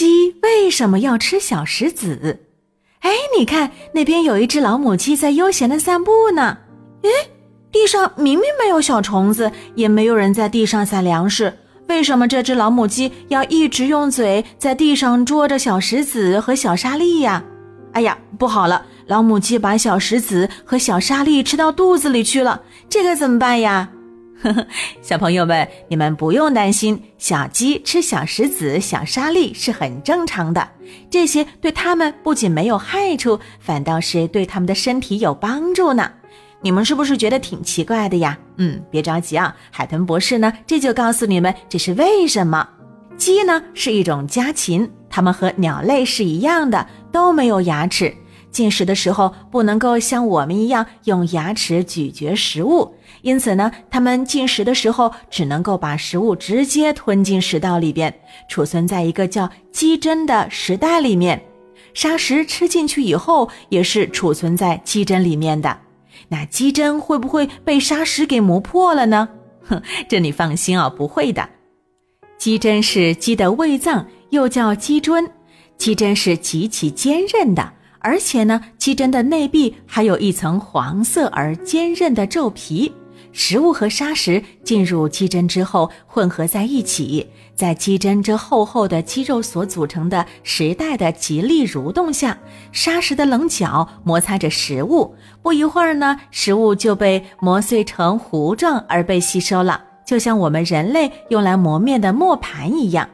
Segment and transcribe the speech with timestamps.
[0.00, 2.40] 鸡为什么要吃小石子？
[3.00, 6.56] 哎，你看那边有一只老母鸡在悠闲的散步呢。
[7.02, 7.10] 哎，
[7.70, 11.52] 地上明明没有小虫子，也没有人在地上撒粮食，
[11.88, 17.44] 为什么这只老母鸡要一直用嘴在地上捉着小石子和小沙粒呀？
[17.92, 23.90] 哎呀，不好了，老母鸡把小石子和小沙粒吃到肚子里去了，这可怎么办呀？
[24.42, 24.66] 呵呵，
[25.02, 30.66] 小朋友们，你们不用担心，小鸡吃小石子、小沙粒是很正常的。
[31.10, 36.10] 这些对它们不仅没有害处，反倒是对它们的身体有帮助呢。
[36.62, 38.38] 你们是不是觉得挺奇怪的呀？
[38.56, 42.68] 嗯，别着急啊，海豚博士呢，这就告诉你们这是为什么。
[43.16, 48.14] 鸡呢是一种家禽，它们和鸟类是一样的，都没有牙齿。
[48.50, 52.92] 进食的时候不能够像我们一样用牙齿咀嚼食物，
[53.22, 58.12] 因此呢，它们进食的时候只能够把食物直接吞进食道里边，
[58.48, 61.40] 储存在一个叫鸡胗的食袋里面。
[61.94, 65.78] 沙石吃进去以后也是储存在鸡胗里面的。
[66.28, 69.28] 那鸡胗会不会被沙石给磨破了呢？
[69.62, 71.48] 哼，这你放心啊，不会的。
[72.38, 75.28] 鸡胗是鸡的胃脏，又叫鸡胗，
[75.76, 77.72] 鸡胗是极其坚韧的。
[78.00, 82.92] 而且呢，鸡胗的内壁还有一层黄色而坚韧的皱皮。
[83.32, 92.36] 食物和沙石进入鸡胗之后混合在一起，在鸡胗这厚厚的肌肉所组成的时代的极力蠕动下，
[92.72, 103.08] 沙石的棱角摩擦着食物，不一会儿呢，食物就被磨碎成糊状而被吸收了，就像我们人类用来磨面的磨盘一样。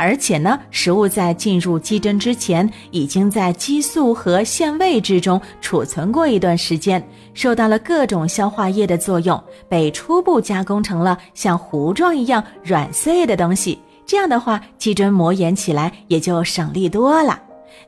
[0.00, 13.78] 而且呢，食物在进入鸡胗之前，已经在激素和腺味之中储存过一段时间，受到了各种消化液的作用，被初步加工成了像糊状一样软碎的东西。
[14.06, 17.38] 这样的话，鸡胗磨研起来也就省力多了。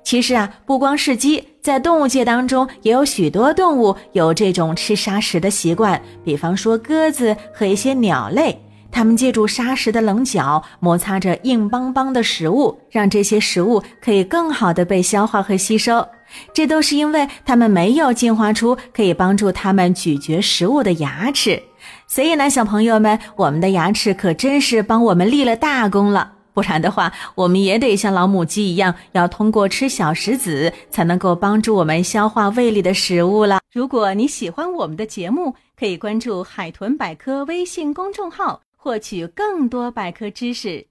[0.05, 8.61] 其实啊，不光是鸡，在动物界当中也有许多动物有这种吃沙石的习惯，比方说鸽子和一些鸟类。
[8.93, 16.07] 它们借助沙石的棱角摩擦着硬邦邦的食物，让这些食物可以更好的被消化和吸收。
[16.55, 21.61] 这都是因为它们没有进化出可以帮助它们咀嚼食物的牙齿。
[22.07, 26.35] 所以呢，小朋友们，我们的牙齿可真是帮我们立了大功了。
[26.55, 33.61] 不然的话，我们也得像老母鸡一样，要通过吃小石子才能够帮助我们消化胃里的食物了。
[33.73, 38.61] 如果你喜欢我们的节目，可以关注“海豚百科”微信公众号。
[38.83, 40.89] 获取更多百科知识。